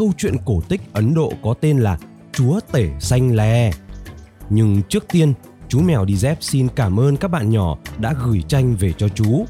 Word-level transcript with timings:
câu 0.00 0.12
chuyện 0.18 0.36
cổ 0.44 0.60
tích 0.68 0.80
Ấn 0.92 1.14
Độ 1.14 1.32
có 1.42 1.54
tên 1.60 1.78
là 1.78 1.98
Chúa 2.32 2.60
Tể 2.72 2.88
Xanh 3.00 3.36
Lè. 3.36 3.70
Nhưng 4.50 4.82
trước 4.88 5.04
tiên, 5.12 5.32
chú 5.68 5.80
Mèo 5.80 6.04
Đi 6.04 6.16
Dép 6.16 6.38
xin 6.40 6.68
cảm 6.76 7.00
ơn 7.00 7.16
các 7.16 7.28
bạn 7.28 7.50
nhỏ 7.50 7.76
đã 7.98 8.14
gửi 8.24 8.42
tranh 8.48 8.76
về 8.76 8.92
cho 8.92 9.08
chú. 9.08 9.44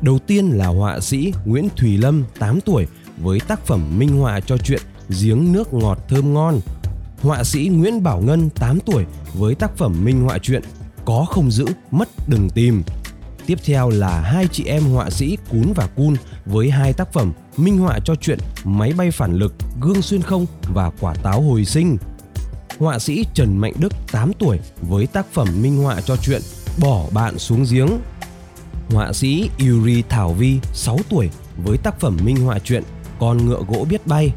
Đầu 0.00 0.18
tiên 0.18 0.50
là 0.50 0.66
họa 0.66 1.00
sĩ 1.00 1.32
Nguyễn 1.44 1.68
Thùy 1.76 1.98
Lâm, 1.98 2.24
8 2.38 2.60
tuổi, 2.60 2.86
với 3.18 3.40
tác 3.40 3.66
phẩm 3.66 3.98
minh 3.98 4.20
họa 4.20 4.40
cho 4.40 4.58
chuyện 4.58 4.80
Giếng 5.22 5.52
nước 5.52 5.74
ngọt 5.74 5.98
thơm 6.08 6.34
ngon– 6.34 6.60
họa 7.22 7.44
sĩ 7.44 7.68
Nguyễn 7.72 8.02
Bảo 8.02 8.20
Ngân 8.20 8.50
8 8.50 8.78
tuổi 8.80 9.04
với 9.34 9.54
tác 9.54 9.76
phẩm 9.76 10.04
minh 10.04 10.20
họa 10.20 10.38
chuyện 10.38 10.62
Có 11.04 11.26
không 11.28 11.50
giữ, 11.50 11.66
mất 11.90 12.08
đừng 12.28 12.50
tìm. 12.50 12.82
Tiếp 13.46 13.58
theo 13.64 13.90
là 13.90 14.20
hai 14.20 14.46
chị 14.52 14.64
em 14.64 14.82
họa 14.82 15.10
sĩ 15.10 15.38
Cún 15.50 15.72
và 15.76 15.86
Cun 15.86 16.16
với 16.46 16.70
hai 16.70 16.92
tác 16.92 17.12
phẩm 17.12 17.32
minh 17.56 17.78
họa 17.78 17.98
cho 18.04 18.14
chuyện 18.14 18.38
Máy 18.64 18.92
bay 18.96 19.10
phản 19.10 19.34
lực, 19.34 19.54
Gương 19.80 20.02
xuyên 20.02 20.22
không 20.22 20.46
và 20.74 20.90
Quả 21.00 21.14
táo 21.14 21.40
hồi 21.40 21.64
sinh. 21.64 21.96
Họa 22.78 22.98
sĩ 22.98 23.24
Trần 23.34 23.56
Mạnh 23.56 23.72
Đức 23.78 23.92
8 24.12 24.32
tuổi 24.38 24.58
với 24.80 25.06
tác 25.06 25.26
phẩm 25.32 25.48
minh 25.62 25.82
họa 25.82 26.00
cho 26.00 26.16
chuyện 26.16 26.42
Bỏ 26.80 27.04
bạn 27.12 27.38
xuống 27.38 27.64
giếng. 27.70 27.88
Họa 28.90 29.12
sĩ 29.12 29.50
Yuri 29.58 30.02
Thảo 30.08 30.32
Vi 30.32 30.58
6 30.72 30.98
tuổi 31.08 31.30
với 31.56 31.78
tác 31.78 32.00
phẩm 32.00 32.16
minh 32.24 32.36
họa 32.36 32.58
chuyện 32.58 32.82
Con 33.18 33.46
ngựa 33.46 33.60
gỗ 33.68 33.86
biết 33.90 34.06
bay. 34.06 34.30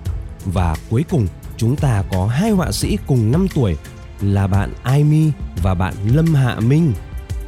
Và 0.45 0.75
cuối 0.89 1.05
cùng 1.09 1.27
chúng 1.57 1.75
ta 1.75 2.03
có 2.11 2.27
hai 2.27 2.51
họa 2.51 2.71
sĩ 2.71 2.97
cùng 3.07 3.31
5 3.31 3.47
tuổi 3.55 3.75
là 4.21 4.47
bạn 4.47 4.73
Aimi 4.83 5.31
và 5.63 5.73
bạn 5.73 5.93
Lâm 6.05 6.33
Hạ 6.33 6.59
Minh. 6.59 6.93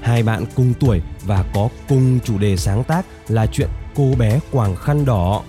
Hai 0.08 0.24
bạn 0.24 0.46
cùng 0.56 0.74
tuổi 0.80 1.02
và 1.26 1.46
có 1.54 1.70
cùng 1.90 2.20
chủ 2.24 2.38
đề 2.38 2.58
sáng 2.58 2.84
tác 2.84 3.06
là 3.28 3.46
chuyện 3.46 3.70
cô 3.96 4.14
bé 4.18 4.40
quàng 4.52 4.76
khăn 4.76 5.06
đỏ. 5.06 5.44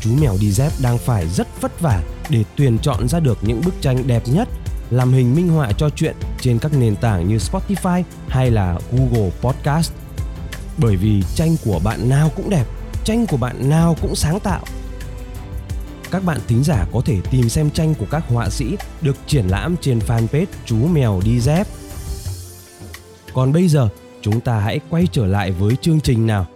Chú 0.00 0.10
mèo 0.20 0.36
đi 0.40 0.52
dép 0.52 0.72
đang 0.82 0.98
phải 0.98 1.28
rất 1.28 1.60
vất 1.60 1.80
vả 1.80 2.02
để 2.30 2.44
tuyển 2.56 2.78
chọn 2.78 3.08
ra 3.08 3.20
được 3.20 3.38
những 3.42 3.60
bức 3.64 3.74
tranh 3.80 4.06
đẹp 4.06 4.22
nhất 4.26 4.48
làm 4.90 5.12
hình 5.12 5.34
minh 5.34 5.48
họa 5.48 5.72
cho 5.72 5.90
chuyện 5.90 6.16
trên 6.40 6.58
các 6.58 6.72
nền 6.72 6.96
tảng 6.96 7.28
như 7.28 7.36
Spotify 7.36 8.02
hay 8.28 8.50
là 8.50 8.78
Google 8.92 9.30
Podcast. 9.40 9.92
Bởi 10.78 10.96
vì 10.96 11.22
tranh 11.34 11.56
của 11.64 11.80
bạn 11.84 12.08
nào 12.08 12.30
cũng 12.36 12.50
đẹp, 12.50 12.64
tranh 13.04 13.26
của 13.26 13.36
bạn 13.36 13.70
nào 13.70 13.96
cũng 14.00 14.14
sáng 14.14 14.40
tạo 14.40 14.64
các 16.10 16.24
bạn 16.24 16.40
thính 16.48 16.64
giả 16.64 16.86
có 16.92 17.00
thể 17.04 17.16
tìm 17.30 17.48
xem 17.48 17.70
tranh 17.70 17.94
của 17.94 18.06
các 18.10 18.24
họa 18.28 18.50
sĩ 18.50 18.76
được 19.00 19.16
triển 19.26 19.48
lãm 19.48 19.76
trên 19.80 19.98
fanpage 19.98 20.46
Chú 20.64 20.76
Mèo 20.76 21.20
Đi 21.24 21.40
Dép. 21.40 21.66
Còn 23.38 23.52
bây 23.52 23.68
giờ, 23.68 23.88
chúng 24.22 24.40
ta 24.40 24.58
hãy 24.58 24.80
quay 24.90 25.06
trở 25.12 25.26
lại 25.26 25.50
với 25.50 25.76
chương 25.80 26.00
trình 26.00 26.26
nào. 26.26 26.46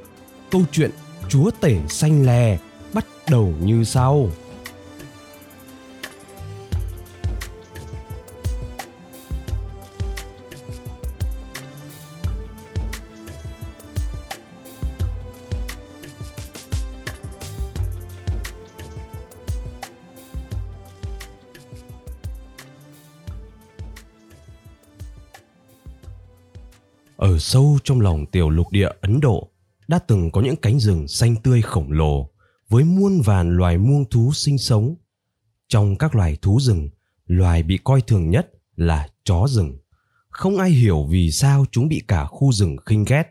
Câu 0.51 0.63
chuyện 0.73 0.91
Chúa 1.29 1.51
Tể 1.61 1.77
Xanh 1.89 2.27
Lè 2.27 2.59
bắt 2.93 3.07
đầu 3.31 3.55
như 3.61 3.85
sau. 3.85 4.29
Ở 27.23 27.39
sâu 27.39 27.79
trong 27.85 28.01
lòng 28.01 28.27
tiểu 28.27 28.51
lục 28.51 28.67
địa 28.71 28.89
Ấn 29.01 29.21
Độ 29.21 29.49
đã 29.89 29.99
từng 29.99 30.31
có 30.31 30.41
những 30.41 30.57
cánh 30.57 30.81
rừng 30.81 31.09
xanh 31.09 31.37
tươi 31.37 31.63
khổng 31.63 31.93
lồ 31.93 32.31
với 32.69 32.85
muôn 32.85 33.21
vàn 33.21 33.57
loài 33.57 33.79
muông 33.79 34.05
thú 34.11 34.33
sinh 34.33 34.59
sống. 34.59 34.95
Trong 35.69 35.97
các 35.97 36.15
loài 36.15 36.37
thú 36.43 36.61
rừng, 36.61 36.89
loài 37.27 37.63
bị 37.63 37.79
coi 37.85 38.01
thường 38.01 38.31
nhất 38.31 38.51
là 38.77 39.09
chó 39.25 39.47
rừng. 39.49 39.79
Không 40.29 40.59
ai 40.59 40.71
hiểu 40.71 41.07
vì 41.11 41.31
sao 41.31 41.65
chúng 41.71 41.89
bị 41.89 42.03
cả 42.09 42.25
khu 42.25 42.53
rừng 42.53 42.77
khinh 42.87 43.05
ghét. 43.05 43.25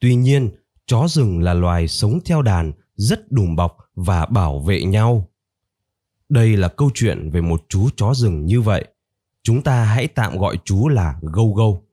Tuy 0.00 0.14
nhiên, 0.14 0.50
chó 0.86 1.08
rừng 1.08 1.40
là 1.40 1.54
loài 1.54 1.88
sống 1.88 2.18
theo 2.24 2.42
đàn, 2.42 2.72
rất 2.96 3.32
đùm 3.32 3.56
bọc 3.56 3.76
và 3.94 4.26
bảo 4.26 4.60
vệ 4.60 4.82
nhau. 4.82 5.28
Đây 6.28 6.56
là 6.56 6.68
câu 6.68 6.90
chuyện 6.94 7.30
về 7.30 7.40
một 7.40 7.64
chú 7.68 7.88
chó 7.96 8.14
rừng 8.14 8.46
như 8.46 8.60
vậy. 8.60 8.84
Chúng 9.42 9.62
ta 9.62 9.84
hãy 9.84 10.08
tạm 10.08 10.38
gọi 10.38 10.58
chú 10.64 10.88
là 10.88 11.18
Gâu 11.22 11.54
Gâu. 11.54 11.87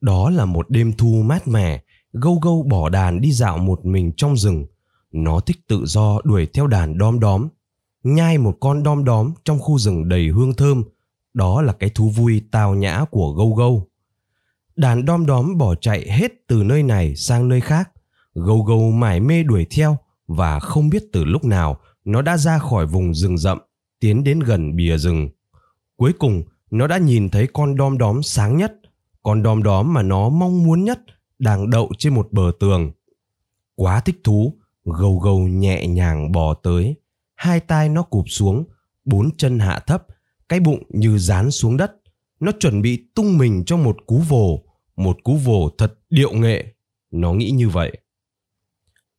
Đó 0.00 0.30
là 0.30 0.44
một 0.44 0.70
đêm 0.70 0.92
thu 0.92 1.22
mát 1.26 1.48
mẻ, 1.48 1.82
gâu 2.12 2.38
gâu 2.42 2.62
bỏ 2.62 2.88
đàn 2.88 3.20
đi 3.20 3.32
dạo 3.32 3.58
một 3.58 3.84
mình 3.84 4.12
trong 4.16 4.36
rừng. 4.36 4.66
Nó 5.12 5.40
thích 5.40 5.56
tự 5.68 5.84
do 5.86 6.20
đuổi 6.24 6.46
theo 6.46 6.66
đàn 6.66 6.98
đom 6.98 7.20
đóm. 7.20 7.48
Nhai 8.02 8.38
một 8.38 8.56
con 8.60 8.82
đom 8.82 9.04
đóm 9.04 9.32
trong 9.44 9.58
khu 9.58 9.78
rừng 9.78 10.08
đầy 10.08 10.28
hương 10.28 10.54
thơm. 10.54 10.84
Đó 11.34 11.62
là 11.62 11.72
cái 11.72 11.90
thú 11.90 12.10
vui 12.10 12.42
tào 12.50 12.74
nhã 12.74 13.04
của 13.10 13.32
gâu 13.32 13.54
gâu. 13.54 13.88
Đàn 14.76 15.04
đom 15.04 15.26
đóm 15.26 15.58
bỏ 15.58 15.74
chạy 15.74 16.10
hết 16.10 16.32
từ 16.46 16.62
nơi 16.62 16.82
này 16.82 17.16
sang 17.16 17.48
nơi 17.48 17.60
khác. 17.60 17.90
Gâu 18.34 18.62
gâu 18.62 18.90
mải 18.90 19.20
mê 19.20 19.42
đuổi 19.42 19.66
theo 19.70 19.98
và 20.26 20.60
không 20.60 20.90
biết 20.90 21.04
từ 21.12 21.24
lúc 21.24 21.44
nào 21.44 21.76
nó 22.04 22.22
đã 22.22 22.36
ra 22.36 22.58
khỏi 22.58 22.86
vùng 22.86 23.14
rừng 23.14 23.38
rậm, 23.38 23.58
tiến 24.00 24.24
đến 24.24 24.40
gần 24.40 24.76
bìa 24.76 24.98
rừng. 24.98 25.28
Cuối 25.96 26.12
cùng, 26.18 26.42
nó 26.70 26.86
đã 26.86 26.98
nhìn 26.98 27.28
thấy 27.28 27.46
con 27.52 27.76
đom 27.76 27.98
đóm 27.98 28.22
sáng 28.22 28.56
nhất 28.56 28.72
con 29.26 29.42
đom 29.42 29.62
đóm 29.62 29.94
mà 29.94 30.02
nó 30.02 30.28
mong 30.28 30.64
muốn 30.64 30.84
nhất 30.84 31.00
đang 31.38 31.70
đậu 31.70 31.90
trên 31.98 32.14
một 32.14 32.28
bờ 32.32 32.52
tường. 32.60 32.92
Quá 33.74 34.00
thích 34.00 34.20
thú, 34.24 34.54
gâu 34.84 35.18
gâu 35.18 35.48
nhẹ 35.48 35.86
nhàng 35.86 36.32
bò 36.32 36.54
tới, 36.54 36.96
hai 37.34 37.60
tai 37.60 37.88
nó 37.88 38.02
cụp 38.02 38.24
xuống, 38.28 38.64
bốn 39.04 39.36
chân 39.36 39.58
hạ 39.58 39.80
thấp, 39.86 40.06
cái 40.48 40.60
bụng 40.60 40.82
như 40.88 41.18
dán 41.18 41.50
xuống 41.50 41.76
đất. 41.76 41.92
Nó 42.40 42.52
chuẩn 42.60 42.82
bị 42.82 43.06
tung 43.14 43.38
mình 43.38 43.62
cho 43.66 43.76
một 43.76 43.96
cú 44.06 44.18
vồ, 44.18 44.62
một 44.96 45.16
cú 45.24 45.36
vồ 45.36 45.70
thật 45.78 45.98
điệu 46.10 46.32
nghệ. 46.32 46.64
Nó 47.10 47.32
nghĩ 47.32 47.50
như 47.50 47.68
vậy. 47.68 47.98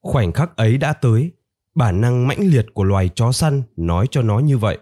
Khoảnh 0.01 0.31
khắc 0.31 0.57
ấy 0.57 0.77
đã 0.77 0.93
tới, 0.93 1.31
bản 1.75 2.01
năng 2.01 2.27
mãnh 2.27 2.41
liệt 2.41 2.65
của 2.73 2.83
loài 2.83 3.09
chó 3.15 3.31
săn 3.31 3.63
nói 3.75 4.07
cho 4.11 4.21
nó 4.21 4.39
như 4.39 4.57
vậy. 4.57 4.77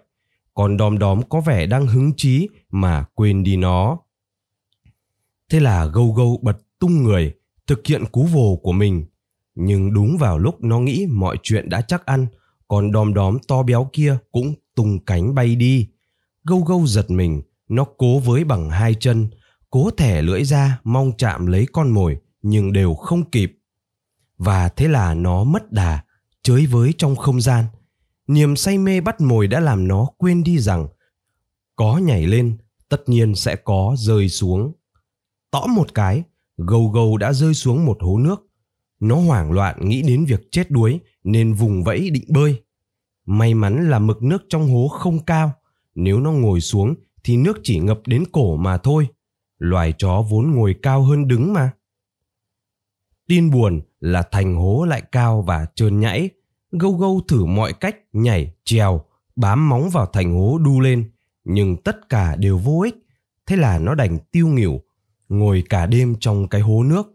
Còn 0.54 0.76
đom 0.76 0.98
đóm 0.98 1.20
có 1.28 1.40
vẻ 1.40 1.66
đang 1.66 1.86
hứng 1.86 2.12
chí 2.16 2.48
mà 2.70 3.04
quên 3.14 3.42
đi 3.42 3.56
nó. 3.56 3.98
Thế 5.50 5.60
là 5.60 5.86
gâu 5.86 6.12
gâu 6.12 6.38
bật 6.42 6.58
tung 6.78 7.02
người, 7.02 7.34
thực 7.66 7.86
hiện 7.86 8.04
cú 8.06 8.24
vồ 8.24 8.56
của 8.62 8.72
mình. 8.72 9.06
Nhưng 9.54 9.92
đúng 9.92 10.18
vào 10.18 10.38
lúc 10.38 10.64
nó 10.64 10.78
nghĩ 10.78 11.06
mọi 11.10 11.36
chuyện 11.42 11.68
đã 11.68 11.80
chắc 11.80 12.06
ăn, 12.06 12.26
còn 12.68 12.92
đom 12.92 13.14
đóm 13.14 13.38
to 13.48 13.62
béo 13.62 13.90
kia 13.92 14.18
cũng 14.32 14.54
tung 14.74 15.04
cánh 15.04 15.34
bay 15.34 15.56
đi. 15.56 15.88
Gâu 16.44 16.60
gâu 16.60 16.86
giật 16.86 17.10
mình, 17.10 17.42
nó 17.68 17.84
cố 17.98 18.18
với 18.18 18.44
bằng 18.44 18.70
hai 18.70 18.94
chân, 18.94 19.28
cố 19.70 19.90
thẻ 19.90 20.22
lưỡi 20.22 20.44
ra 20.44 20.80
mong 20.84 21.12
chạm 21.18 21.46
lấy 21.46 21.66
con 21.72 21.90
mồi 21.90 22.16
nhưng 22.42 22.72
đều 22.72 22.94
không 22.94 23.30
kịp. 23.30 23.58
Và 24.38 24.68
thế 24.68 24.88
là 24.88 25.14
nó 25.14 25.44
mất 25.44 25.72
đà, 25.72 26.04
chới 26.42 26.66
với 26.66 26.94
trong 26.98 27.16
không 27.16 27.40
gian. 27.40 27.64
Niềm 28.26 28.56
say 28.56 28.78
mê 28.78 29.00
bắt 29.00 29.20
mồi 29.20 29.46
đã 29.46 29.60
làm 29.60 29.88
nó 29.88 30.06
quên 30.18 30.42
đi 30.44 30.58
rằng 30.58 30.86
có 31.76 31.98
nhảy 31.98 32.26
lên 32.26 32.56
tất 32.88 33.08
nhiên 33.08 33.34
sẽ 33.34 33.56
có 33.56 33.94
rơi 33.98 34.28
xuống 34.28 34.72
tõ 35.56 35.66
một 35.66 35.94
cái, 35.94 36.22
gâu 36.56 36.88
gâu 36.88 37.16
đã 37.16 37.32
rơi 37.32 37.54
xuống 37.54 37.86
một 37.86 37.96
hố 38.00 38.18
nước. 38.18 38.46
Nó 39.00 39.16
hoảng 39.16 39.52
loạn 39.52 39.88
nghĩ 39.88 40.02
đến 40.02 40.24
việc 40.24 40.48
chết 40.50 40.70
đuối 40.70 41.00
nên 41.24 41.52
vùng 41.52 41.84
vẫy 41.84 42.10
định 42.10 42.24
bơi. 42.28 42.62
May 43.26 43.54
mắn 43.54 43.90
là 43.90 43.98
mực 43.98 44.22
nước 44.22 44.42
trong 44.48 44.68
hố 44.68 44.88
không 44.88 45.24
cao, 45.24 45.52
nếu 45.94 46.20
nó 46.20 46.32
ngồi 46.32 46.60
xuống 46.60 46.94
thì 47.24 47.36
nước 47.36 47.60
chỉ 47.62 47.78
ngập 47.78 48.00
đến 48.06 48.24
cổ 48.32 48.56
mà 48.56 48.78
thôi. 48.78 49.08
Loài 49.58 49.92
chó 49.98 50.22
vốn 50.30 50.50
ngồi 50.50 50.76
cao 50.82 51.02
hơn 51.02 51.28
đứng 51.28 51.52
mà. 51.52 51.70
Tin 53.28 53.50
buồn 53.50 53.80
là 54.00 54.22
thành 54.22 54.54
hố 54.54 54.84
lại 54.84 55.02
cao 55.12 55.42
và 55.42 55.66
trơn 55.74 56.00
nhảy. 56.00 56.30
Gâu 56.72 56.92
gâu 56.92 57.20
thử 57.28 57.44
mọi 57.44 57.72
cách 57.72 57.96
nhảy, 58.12 58.52
trèo, 58.64 59.04
bám 59.36 59.68
móng 59.68 59.90
vào 59.92 60.06
thành 60.06 60.34
hố 60.34 60.58
đu 60.58 60.80
lên. 60.80 61.10
Nhưng 61.44 61.76
tất 61.76 62.08
cả 62.08 62.36
đều 62.36 62.58
vô 62.58 62.80
ích. 62.84 62.96
Thế 63.46 63.56
là 63.56 63.78
nó 63.78 63.94
đành 63.94 64.18
tiêu 64.32 64.48
nghỉu 64.48 64.80
ngồi 65.28 65.64
cả 65.68 65.86
đêm 65.86 66.14
trong 66.20 66.48
cái 66.48 66.60
hố 66.60 66.82
nước. 66.82 67.06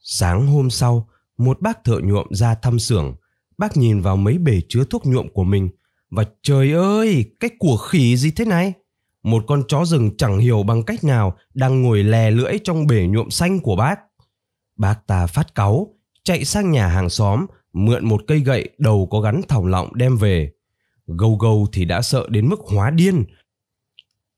Sáng 0.00 0.46
hôm 0.46 0.70
sau, 0.70 1.08
một 1.36 1.60
bác 1.60 1.84
thợ 1.84 1.98
nhuộm 2.02 2.26
ra 2.30 2.54
thăm 2.54 2.78
xưởng. 2.78 3.14
Bác 3.58 3.76
nhìn 3.76 4.00
vào 4.00 4.16
mấy 4.16 4.38
bể 4.38 4.60
chứa 4.68 4.84
thuốc 4.84 5.06
nhuộm 5.06 5.28
của 5.28 5.44
mình. 5.44 5.68
và 6.10 6.24
trời 6.42 6.72
ơi, 6.72 7.24
cái 7.40 7.50
của 7.58 7.76
khỉ 7.76 8.16
gì 8.16 8.30
thế 8.30 8.44
này? 8.44 8.72
Một 9.22 9.44
con 9.46 9.62
chó 9.68 9.84
rừng 9.84 10.16
chẳng 10.16 10.38
hiểu 10.38 10.62
bằng 10.62 10.82
cách 10.82 11.04
nào 11.04 11.36
đang 11.54 11.82
ngồi 11.82 12.02
lè 12.02 12.30
lưỡi 12.30 12.58
trong 12.64 12.86
bể 12.86 13.06
nhuộm 13.06 13.30
xanh 13.30 13.60
của 13.60 13.76
bác. 13.76 14.00
Bác 14.76 15.06
ta 15.06 15.26
phát 15.26 15.54
cáu, 15.54 15.94
chạy 16.24 16.44
sang 16.44 16.70
nhà 16.70 16.88
hàng 16.88 17.08
xóm, 17.08 17.46
mượn 17.72 18.04
một 18.04 18.22
cây 18.26 18.40
gậy 18.40 18.68
đầu 18.78 19.08
có 19.10 19.20
gắn 19.20 19.40
thòng 19.48 19.66
lọng 19.66 19.94
đem 19.94 20.16
về. 20.16 20.52
Gâu 21.06 21.36
gâu 21.36 21.66
thì 21.72 21.84
đã 21.84 22.02
sợ 22.02 22.26
đến 22.28 22.48
mức 22.48 22.60
hóa 22.60 22.90
điên. 22.90 23.24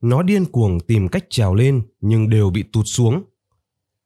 Nó 0.00 0.22
điên 0.22 0.44
cuồng 0.44 0.80
tìm 0.80 1.08
cách 1.08 1.24
trèo 1.30 1.54
lên 1.54 1.82
nhưng 2.00 2.30
đều 2.30 2.50
bị 2.50 2.62
tụt 2.62 2.84
xuống. 2.86 3.24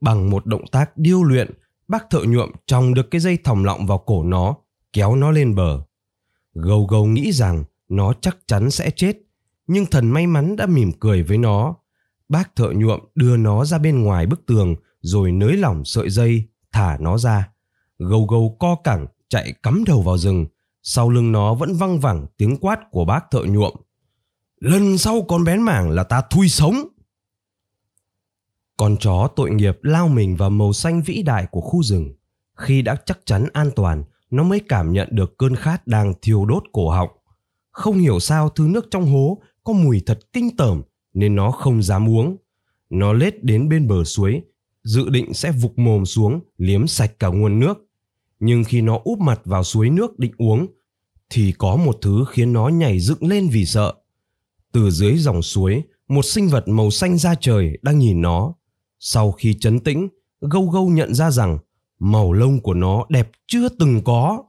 Bằng 0.01 0.31
một 0.31 0.47
động 0.47 0.67
tác 0.73 0.97
điêu 0.97 1.23
luyện, 1.23 1.51
bác 1.89 2.11
thợ 2.11 2.21
nhuộm 2.25 2.51
tròng 2.67 2.95
được 2.95 3.11
cái 3.11 3.21
dây 3.21 3.37
thòng 3.45 3.65
lọng 3.65 3.87
vào 3.87 3.99
cổ 3.99 4.25
nó, 4.25 4.57
kéo 4.93 5.17
nó 5.17 5.31
lên 5.31 5.55
bờ. 5.55 5.81
Gâu 6.55 6.87
gâu 6.87 7.07
nghĩ 7.07 7.33
rằng 7.33 7.65
nó 7.89 8.13
chắc 8.21 8.39
chắn 8.47 8.71
sẽ 8.71 8.91
chết, 8.91 9.17
nhưng 9.67 9.87
thần 9.87 10.11
may 10.11 10.27
mắn 10.27 10.57
đã 10.57 10.67
mỉm 10.67 10.93
cười 11.01 11.23
với 11.23 11.39
nó. 11.39 11.75
Bác 12.29 12.57
thợ 12.57 12.71
nhuộm 12.75 13.01
đưa 13.15 13.37
nó 13.37 13.65
ra 13.65 13.79
bên 13.79 14.03
ngoài 14.03 14.27
bức 14.27 14.47
tường 14.47 14.75
rồi 15.01 15.33
nới 15.33 15.57
lỏng 15.57 15.85
sợi 15.85 16.11
dây, 16.11 16.45
thả 16.73 16.97
nó 17.01 17.19
ra. 17.19 17.49
Gâu 17.99 18.27
gâu 18.27 18.57
co 18.61 18.75
cẳng 18.85 19.07
chạy 19.29 19.55
cắm 19.63 19.85
đầu 19.87 20.03
vào 20.03 20.19
rừng, 20.19 20.47
sau 20.83 21.11
lưng 21.11 21.33
nó 21.33 21.55
vẫn 21.55 21.75
văng 21.75 22.01
vẳng 22.01 22.27
tiếng 22.37 22.57
quát 22.57 22.81
của 22.91 23.05
bác 23.05 23.31
thợ 23.31 23.43
nhuộm. 23.45 23.75
Lần 24.61 24.99
sau 24.99 25.23
con 25.23 25.45
bén 25.45 25.63
mảng 25.63 25.91
là 25.91 26.05
ta 26.05 26.23
thui 26.31 26.49
sống. 26.49 26.75
Con 28.77 28.97
chó 29.01 29.29
tội 29.37 29.51
nghiệp 29.51 29.79
lao 29.83 30.09
mình 30.09 30.37
vào 30.37 30.51
màu 30.51 30.73
xanh 30.73 31.03
vĩ 31.03 31.23
đại 31.23 31.47
của 31.51 31.61
khu 31.61 31.83
rừng. 31.83 32.15
Khi 32.57 32.83
đã 32.83 32.97
chắc 33.07 33.19
chắn 33.25 33.47
an 33.53 33.71
toàn, 33.77 34.05
nó 34.31 34.43
mới 34.43 34.61
cảm 34.69 34.93
nhận 34.93 35.09
được 35.11 35.39
cơn 35.39 35.57
khát 35.57 35.87
đang 35.87 36.15
thiêu 36.23 36.45
đốt 36.45 36.63
cổ 36.73 36.91
họng. 36.91 37.09
Không 37.71 37.99
hiểu 37.99 38.21
sao 38.21 38.49
thứ 38.49 38.69
nước 38.71 38.87
trong 38.91 39.07
hố 39.07 39.43
có 39.65 39.73
mùi 39.73 40.03
thật 40.07 40.19
kinh 40.33 40.57
tởm 40.57 40.83
nên 41.15 41.37
nó 41.37 41.51
không 41.51 41.83
dám 41.83 42.09
uống. 42.09 42.37
Nó 42.91 43.13
lết 43.13 43.45
đến 43.45 43.69
bên 43.69 43.89
bờ 43.89 44.05
suối, 44.05 44.43
dự 44.85 45.09
định 45.09 45.35
sẽ 45.35 45.53
vục 45.53 45.79
mồm 45.79 46.07
xuống 46.07 46.41
liếm 46.59 46.87
sạch 46.87 47.19
cả 47.19 47.29
nguồn 47.29 47.61
nước. 47.61 47.87
Nhưng 48.41 48.65
khi 48.65 48.81
nó 48.81 49.01
úp 49.05 49.19
mặt 49.19 49.41
vào 49.45 49.65
suối 49.65 49.91
nước 49.91 50.19
định 50.19 50.33
uống, 50.39 50.67
thì 51.31 51.53
có 51.59 51.77
một 51.77 51.99
thứ 52.03 52.25
khiến 52.29 52.53
nó 52.53 52.69
nhảy 52.69 53.01
dựng 53.01 53.27
lên 53.27 53.49
vì 53.49 53.67
sợ. 53.67 53.95
Từ 54.73 54.91
dưới 54.91 55.17
dòng 55.17 55.43
suối, 55.43 55.83
một 56.09 56.23
sinh 56.23 56.49
vật 56.49 56.69
màu 56.69 56.91
xanh 56.91 57.19
da 57.19 57.35
trời 57.35 57.79
đang 57.83 57.99
nhìn 57.99 58.23
nó. 58.23 58.55
Sau 58.99 59.33
khi 59.33 59.55
chấn 59.55 59.81
tĩnh, 59.81 60.09
gâu 60.41 60.67
gâu 60.67 60.89
nhận 60.89 61.15
ra 61.15 61.31
rằng 61.31 61.59
màu 61.99 62.33
lông 62.33 62.61
của 62.61 62.75
nó 62.75 63.07
đẹp 63.09 63.31
chưa 63.47 63.69
từng 63.69 64.01
có. 64.05 64.43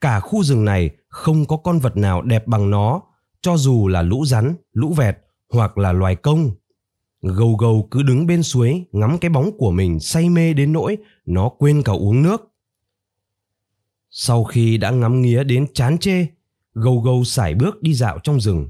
Cả 0.00 0.20
khu 0.20 0.42
rừng 0.42 0.64
này 0.64 0.90
không 1.08 1.44
có 1.44 1.56
con 1.56 1.78
vật 1.78 1.96
nào 1.96 2.22
đẹp 2.22 2.46
bằng 2.46 2.70
nó, 2.70 3.02
cho 3.42 3.56
dù 3.56 3.88
là 3.88 4.02
lũ 4.02 4.24
rắn, 4.24 4.54
lũ 4.72 4.92
vẹt 4.92 5.18
hoặc 5.52 5.78
là 5.78 5.92
loài 5.92 6.16
công. 6.16 6.50
Gâu 7.22 7.56
gâu 7.56 7.88
cứ 7.90 8.02
đứng 8.02 8.26
bên 8.26 8.42
suối 8.42 8.84
ngắm 8.92 9.18
cái 9.18 9.28
bóng 9.28 9.50
của 9.58 9.70
mình 9.70 10.00
say 10.00 10.30
mê 10.30 10.52
đến 10.52 10.72
nỗi 10.72 10.96
nó 11.26 11.48
quên 11.48 11.82
cả 11.82 11.92
uống 11.92 12.22
nước. 12.22 12.52
Sau 14.10 14.44
khi 14.44 14.76
đã 14.78 14.90
ngắm 14.90 15.22
nghía 15.22 15.44
đến 15.44 15.66
chán 15.74 15.98
chê, 15.98 16.26
gâu 16.74 17.00
gâu 17.00 17.24
sải 17.24 17.54
bước 17.54 17.82
đi 17.82 17.94
dạo 17.94 18.18
trong 18.18 18.40
rừng, 18.40 18.68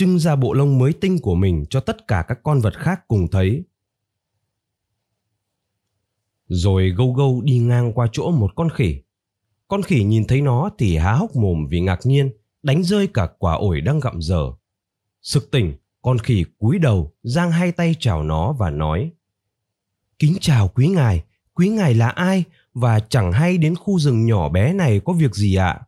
trưng 0.00 0.18
ra 0.18 0.36
bộ 0.36 0.52
lông 0.52 0.78
mới 0.78 0.92
tinh 0.92 1.18
của 1.18 1.34
mình 1.34 1.64
cho 1.70 1.80
tất 1.80 2.08
cả 2.08 2.24
các 2.28 2.38
con 2.42 2.60
vật 2.60 2.74
khác 2.76 3.00
cùng 3.08 3.28
thấy. 3.30 3.64
Rồi 6.46 6.90
gâu 6.90 7.12
gâu 7.12 7.40
đi 7.44 7.58
ngang 7.58 7.92
qua 7.92 8.06
chỗ 8.12 8.30
một 8.30 8.52
con 8.56 8.68
khỉ. 8.70 9.02
Con 9.68 9.82
khỉ 9.82 10.04
nhìn 10.04 10.24
thấy 10.26 10.40
nó 10.40 10.70
thì 10.78 10.96
há 10.96 11.12
hốc 11.12 11.36
mồm 11.36 11.66
vì 11.70 11.80
ngạc 11.80 12.00
nhiên, 12.04 12.30
đánh 12.62 12.82
rơi 12.82 13.06
cả 13.14 13.28
quả 13.38 13.54
ổi 13.54 13.80
đang 13.80 14.00
gặm 14.00 14.22
dở. 14.22 14.52
Sực 15.22 15.50
tỉnh, 15.50 15.74
con 16.02 16.18
khỉ 16.18 16.44
cúi 16.58 16.78
đầu, 16.78 17.12
giang 17.22 17.50
hai 17.50 17.72
tay 17.72 17.94
chào 18.00 18.22
nó 18.22 18.52
và 18.52 18.70
nói 18.70 19.12
Kính 20.18 20.36
chào 20.40 20.68
quý 20.68 20.88
ngài, 20.88 21.24
quý 21.54 21.68
ngài 21.68 21.94
là 21.94 22.08
ai 22.08 22.44
và 22.74 23.00
chẳng 23.00 23.32
hay 23.32 23.58
đến 23.58 23.74
khu 23.76 23.98
rừng 23.98 24.26
nhỏ 24.26 24.48
bé 24.48 24.72
này 24.72 25.00
có 25.04 25.12
việc 25.12 25.34
gì 25.34 25.54
ạ? 25.54 25.80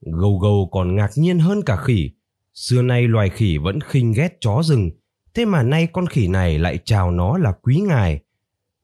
Gâu 0.00 0.38
gâu 0.38 0.68
còn 0.72 0.96
ngạc 0.96 1.10
nhiên 1.16 1.38
hơn 1.38 1.62
cả 1.66 1.76
khỉ. 1.76 2.10
Xưa 2.58 2.82
nay 2.82 3.08
loài 3.08 3.30
khỉ 3.30 3.58
vẫn 3.58 3.80
khinh 3.80 4.12
ghét 4.12 4.36
chó 4.40 4.62
rừng, 4.62 4.90
thế 5.34 5.44
mà 5.44 5.62
nay 5.62 5.88
con 5.92 6.06
khỉ 6.06 6.28
này 6.28 6.58
lại 6.58 6.78
chào 6.84 7.10
nó 7.10 7.38
là 7.38 7.52
quý 7.62 7.76
ngài. 7.76 8.20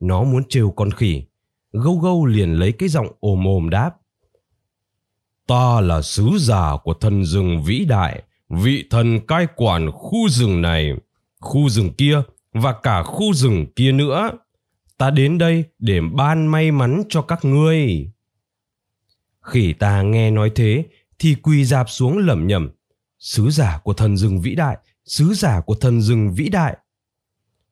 Nó 0.00 0.22
muốn 0.24 0.42
trêu 0.48 0.70
con 0.70 0.90
khỉ. 0.90 1.22
Gâu 1.72 1.98
gâu 1.98 2.26
liền 2.26 2.52
lấy 2.52 2.72
cái 2.72 2.88
giọng 2.88 3.06
ồm 3.20 3.48
ồm 3.48 3.70
đáp. 3.70 3.90
Ta 5.46 5.80
là 5.80 6.02
sứ 6.02 6.28
giả 6.38 6.70
của 6.84 6.94
thần 6.94 7.24
rừng 7.24 7.62
vĩ 7.64 7.84
đại, 7.84 8.22
vị 8.48 8.84
thần 8.90 9.26
cai 9.26 9.46
quản 9.56 9.90
khu 9.92 10.28
rừng 10.28 10.62
này, 10.62 10.92
khu 11.40 11.68
rừng 11.68 11.92
kia 11.98 12.22
và 12.52 12.74
cả 12.82 13.02
khu 13.02 13.32
rừng 13.34 13.66
kia 13.76 13.92
nữa. 13.92 14.30
Ta 14.98 15.10
đến 15.10 15.38
đây 15.38 15.64
để 15.78 16.00
ban 16.14 16.46
may 16.46 16.70
mắn 16.70 17.02
cho 17.08 17.22
các 17.22 17.44
ngươi. 17.44 18.10
Khỉ 19.42 19.72
ta 19.72 20.02
nghe 20.02 20.30
nói 20.30 20.50
thế 20.54 20.84
thì 21.18 21.34
quỳ 21.34 21.64
dạp 21.64 21.90
xuống 21.90 22.18
lẩm 22.18 22.46
nhẩm. 22.46 22.70
Sứ 23.24 23.50
giả 23.50 23.78
của 23.84 23.92
thần 23.92 24.16
rừng 24.16 24.40
vĩ 24.40 24.54
đại, 24.54 24.78
sứ 25.04 25.34
giả 25.34 25.60
của 25.60 25.74
thần 25.74 26.02
rừng 26.02 26.34
vĩ 26.34 26.48
đại. 26.48 26.76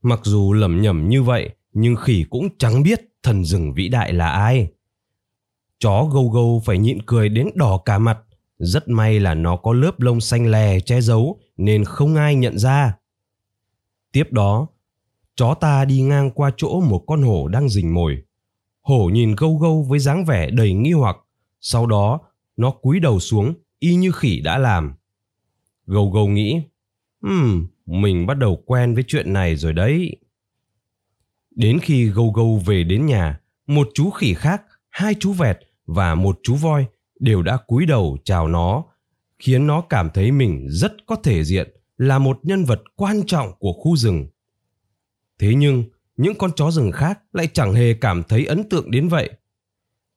Mặc 0.03 0.21
dù 0.23 0.53
lẩm 0.53 0.83
nhẩm 0.83 1.09
như 1.09 1.23
vậy, 1.23 1.51
nhưng 1.73 1.97
khỉ 1.97 2.25
cũng 2.31 2.49
chẳng 2.59 2.83
biết 2.83 3.01
thần 3.23 3.45
rừng 3.45 3.75
vĩ 3.75 3.89
đại 3.89 4.13
là 4.13 4.29
ai. 4.29 4.69
Chó 5.79 6.05
gâu 6.13 6.29
gâu 6.29 6.63
phải 6.65 6.79
nhịn 6.79 7.03
cười 7.07 7.29
đến 7.29 7.49
đỏ 7.55 7.79
cả 7.85 7.99
mặt. 7.99 8.19
Rất 8.59 8.89
may 8.89 9.21
là 9.21 9.35
nó 9.35 9.57
có 9.57 9.73
lớp 9.73 10.01
lông 10.01 10.21
xanh 10.21 10.51
lè 10.51 10.81
che 10.81 11.01
giấu 11.01 11.41
nên 11.57 11.85
không 11.85 12.15
ai 12.15 12.35
nhận 12.35 12.59
ra. 12.59 12.95
Tiếp 14.13 14.29
đó, 14.31 14.67
chó 15.37 15.55
ta 15.55 15.85
đi 15.85 16.01
ngang 16.01 16.31
qua 16.31 16.51
chỗ 16.57 16.81
một 16.81 17.05
con 17.07 17.23
hổ 17.23 17.49
đang 17.49 17.69
rình 17.69 17.95
mồi. 17.95 18.23
Hổ 18.83 19.05
nhìn 19.05 19.35
gâu 19.37 19.57
gâu 19.57 19.83
với 19.83 19.99
dáng 19.99 20.25
vẻ 20.25 20.51
đầy 20.51 20.73
nghi 20.73 20.93
hoặc, 20.93 21.17
sau 21.61 21.87
đó 21.87 22.21
nó 22.57 22.71
cúi 22.71 23.01
đầu 23.01 23.21
xuống 23.21 23.55
y 23.79 23.95
như 23.95 24.13
khỉ 24.13 24.41
đã 24.41 24.59
làm. 24.59 24.95
Gâu 25.87 26.11
gâu 26.11 26.29
nghĩ, 26.29 26.63
hmm, 27.23 27.67
mình 27.87 28.27
bắt 28.27 28.35
đầu 28.35 28.63
quen 28.67 28.95
với 28.95 29.05
chuyện 29.07 29.33
này 29.33 29.57
rồi 29.57 29.73
đấy. 29.73 30.17
Đến 31.51 31.79
khi 31.79 32.07
gâu 32.07 32.33
gâu 32.33 32.63
về 32.67 32.85
đến 32.85 33.07
nhà, 33.07 33.41
một 33.67 33.89
chú 33.95 34.11
khỉ 34.11 34.35
khác, 34.35 34.63
hai 34.91 35.15
chú 35.15 35.33
vẹt 35.33 35.59
và 35.87 36.15
một 36.15 36.39
chú 36.43 36.55
voi 36.55 36.87
đều 37.21 37.43
đã 37.43 37.57
cúi 37.67 37.87
đầu 37.87 38.19
chào 38.25 38.49
nó, 38.49 38.85
khiến 39.39 39.67
nó 39.67 39.81
cảm 39.81 40.11
thấy 40.15 40.33
mình 40.33 40.67
rất 40.71 40.93
có 41.07 41.17
thể 41.17 41.45
diện 41.45 41.69
là 41.97 42.19
một 42.19 42.39
nhân 42.43 42.65
vật 42.65 42.83
quan 42.97 43.23
trọng 43.27 43.53
của 43.59 43.73
khu 43.73 43.97
rừng. 43.97 44.27
Thế 45.39 45.55
nhưng, 45.55 45.85
những 46.17 46.35
con 46.39 46.51
chó 46.57 46.71
rừng 46.71 46.93
khác 46.93 47.21
lại 47.33 47.49
chẳng 47.53 47.75
hề 47.75 47.95
cảm 47.95 48.23
thấy 48.23 48.47
ấn 48.47 48.69
tượng 48.69 48.91
đến 48.91 49.09
vậy. 49.09 49.31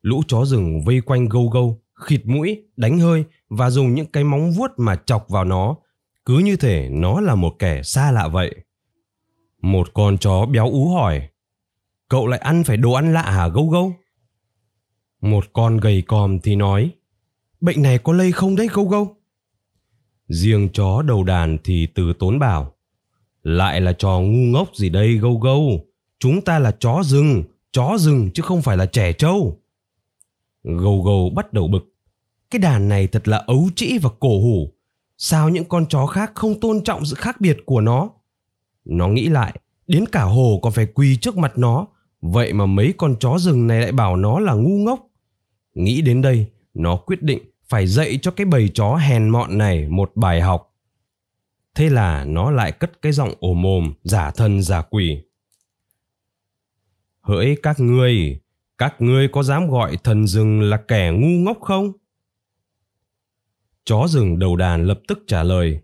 Lũ 0.01 0.21
chó 0.27 0.45
rừng 0.45 0.83
vây 0.85 1.01
quanh 1.01 1.29
gâu 1.29 1.49
gâu, 1.49 1.81
khịt 1.95 2.21
mũi, 2.25 2.63
đánh 2.77 2.99
hơi 2.99 3.23
và 3.49 3.69
dùng 3.69 3.93
những 3.93 4.05
cái 4.05 4.23
móng 4.23 4.51
vuốt 4.51 4.71
mà 4.77 4.95
chọc 5.05 5.29
vào 5.29 5.45
nó, 5.45 5.75
cứ 6.25 6.37
như 6.37 6.55
thể 6.55 6.89
nó 6.91 7.21
là 7.21 7.35
một 7.35 7.55
kẻ 7.59 7.83
xa 7.83 8.11
lạ 8.11 8.27
vậy. 8.27 8.55
Một 9.61 9.93
con 9.93 10.17
chó 10.17 10.45
béo 10.45 10.69
ú 10.69 10.89
hỏi, 10.89 11.29
cậu 12.09 12.27
lại 12.27 12.39
ăn 12.39 12.63
phải 12.63 12.77
đồ 12.77 12.91
ăn 12.91 13.13
lạ 13.13 13.31
hả 13.31 13.47
gâu 13.47 13.69
gâu? 13.69 13.93
Một 15.21 15.45
con 15.53 15.77
gầy 15.77 16.03
còm 16.07 16.39
thì 16.39 16.55
nói, 16.55 16.91
bệnh 17.61 17.81
này 17.81 17.97
có 17.97 18.13
lây 18.13 18.31
không 18.31 18.55
đấy 18.55 18.67
gâu 18.73 18.85
gâu? 18.85 19.17
Riêng 20.27 20.69
chó 20.73 21.01
đầu 21.01 21.23
đàn 21.23 21.57
thì 21.63 21.87
từ 21.95 22.13
tốn 22.19 22.39
bảo, 22.39 22.75
lại 23.43 23.81
là 23.81 23.93
trò 23.93 24.19
ngu 24.19 24.51
ngốc 24.51 24.75
gì 24.75 24.89
đây 24.89 25.17
gâu 25.17 25.39
gâu, 25.39 25.85
chúng 26.19 26.41
ta 26.41 26.59
là 26.59 26.71
chó 26.79 27.01
rừng, 27.03 27.43
chó 27.71 27.97
rừng 27.99 28.29
chứ 28.33 28.43
không 28.43 28.61
phải 28.61 28.77
là 28.77 28.85
trẻ 28.85 29.13
trâu 29.13 29.61
gầu 30.65 31.01
gầu 31.01 31.29
bắt 31.35 31.53
đầu 31.53 31.67
bực, 31.67 31.93
cái 32.49 32.59
đàn 32.59 32.89
này 32.89 33.07
thật 33.07 33.27
là 33.27 33.37
ấu 33.37 33.69
trĩ 33.75 33.97
và 33.97 34.09
cổ 34.19 34.41
hủ, 34.41 34.73
sao 35.17 35.49
những 35.49 35.65
con 35.65 35.85
chó 35.85 36.05
khác 36.05 36.31
không 36.35 36.59
tôn 36.59 36.83
trọng 36.83 37.05
sự 37.05 37.15
khác 37.15 37.41
biệt 37.41 37.57
của 37.65 37.81
nó? 37.81 38.09
Nó 38.85 39.07
nghĩ 39.07 39.27
lại, 39.27 39.59
đến 39.87 40.05
cả 40.11 40.23
hồ 40.23 40.59
còn 40.61 40.73
phải 40.73 40.85
quỳ 40.85 41.17
trước 41.17 41.37
mặt 41.37 41.57
nó, 41.57 41.87
vậy 42.21 42.53
mà 42.53 42.65
mấy 42.65 42.93
con 42.97 43.15
chó 43.19 43.37
rừng 43.37 43.67
này 43.67 43.81
lại 43.81 43.91
bảo 43.91 44.15
nó 44.15 44.39
là 44.39 44.53
ngu 44.53 44.77
ngốc. 44.77 45.07
Nghĩ 45.73 46.01
đến 46.01 46.21
đây, 46.21 46.45
nó 46.73 46.95
quyết 46.95 47.21
định 47.21 47.39
phải 47.67 47.87
dạy 47.87 48.19
cho 48.21 48.31
cái 48.31 48.45
bầy 48.45 48.69
chó 48.73 48.95
hèn 48.95 49.29
mọn 49.29 49.57
này 49.57 49.87
một 49.87 50.11
bài 50.15 50.41
học. 50.41 50.75
Thế 51.75 51.89
là 51.89 52.25
nó 52.25 52.51
lại 52.51 52.71
cất 52.71 53.01
cái 53.01 53.11
giọng 53.11 53.33
ồm 53.39 53.65
ồm, 53.65 53.93
giả 54.03 54.31
thân 54.31 54.61
giả 54.61 54.81
quỷ. 54.81 55.21
Hỡi 57.21 57.57
các 57.63 57.79
ngươi, 57.79 58.39
các 58.77 58.95
ngươi 58.99 59.27
có 59.27 59.43
dám 59.43 59.69
gọi 59.69 59.97
thần 60.03 60.27
rừng 60.27 60.61
là 60.61 60.77
kẻ 60.77 61.11
ngu 61.11 61.43
ngốc 61.43 61.57
không? 61.61 61.91
Chó 63.85 64.07
rừng 64.07 64.39
đầu 64.39 64.55
đàn 64.55 64.85
lập 64.85 64.99
tức 65.07 65.19
trả 65.27 65.43
lời. 65.43 65.79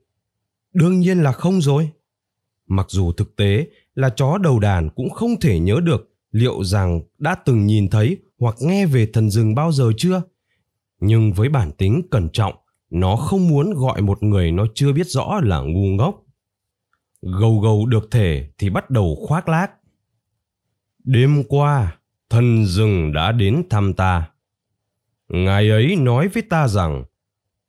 Đương 0.74 1.00
nhiên 1.00 1.24
là 1.24 1.32
không 1.32 1.62
rồi. 1.62 1.90
Mặc 2.68 2.86
dù 2.90 3.12
thực 3.12 3.36
tế 3.36 3.68
là 3.96 4.10
chó 4.10 4.38
đầu 4.38 4.60
đàn 4.60 4.90
cũng 4.90 5.10
không 5.10 5.40
thể 5.40 5.60
nhớ 5.60 5.80
được 5.84 6.10
liệu 6.32 6.64
rằng 6.64 7.02
đã 7.18 7.36
từng 7.36 7.66
nhìn 7.66 7.90
thấy 7.90 8.18
hoặc 8.40 8.56
nghe 8.60 8.86
về 8.86 9.06
thần 9.14 9.30
rừng 9.30 9.56
bao 9.56 9.72
giờ 9.72 9.92
chưa 9.98 10.22
nhưng 11.00 11.34
với 11.34 11.50
bản 11.50 11.72
tính 11.72 12.02
cẩn 12.12 12.30
trọng, 12.30 12.56
nó 12.90 13.16
không 13.16 13.48
muốn 13.48 13.74
gọi 13.74 14.02
một 14.02 14.24
người 14.24 14.52
nó 14.52 14.66
chưa 14.76 14.94
biết 14.94 15.08
rõ 15.08 15.40
là 15.44 15.60
ngu 15.60 15.88
ngốc 15.88 16.24
gâu 17.22 17.60
gâu 17.60 17.86
được 17.86 18.12
thể 18.12 18.50
thì 18.58 18.70
bắt 18.70 18.90
đầu 18.90 19.18
khoác 19.28 19.50
lác 19.50 19.72
đêm 21.04 21.44
qua 21.48 21.98
thần 22.32 22.66
rừng 22.66 23.14
đã 23.14 23.32
đến 23.32 23.64
thăm 23.70 23.94
ta. 23.94 24.30
Ngài 25.30 25.70
ấy 25.70 25.96
nói 25.96 26.28
với 26.28 26.44
ta 26.44 26.68
rằng, 26.68 27.04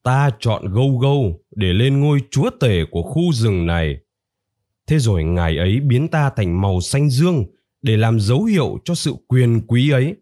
ta 0.03 0.31
chọn 0.41 0.73
gâu 0.73 0.99
gâu 0.99 1.41
để 1.51 1.73
lên 1.73 2.01
ngôi 2.01 2.19
chúa 2.31 2.51
tể 2.61 2.85
của 2.91 3.03
khu 3.03 3.33
rừng 3.33 3.67
này. 3.67 3.97
Thế 4.87 4.99
rồi 4.99 5.25
ngài 5.25 5.57
ấy 5.57 5.81
biến 5.81 6.09
ta 6.09 6.31
thành 6.37 6.61
màu 6.61 6.81
xanh 6.81 7.11
dương 7.11 7.45
để 7.83 7.97
làm 7.97 8.21
dấu 8.21 8.45
hiệu 8.45 8.79
cho 8.85 8.95
sự 8.95 9.15
quyền 9.29 9.61
quý 9.67 9.91
ấy. 9.91 10.15